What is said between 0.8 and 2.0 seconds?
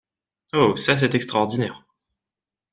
c'est extraordinaire.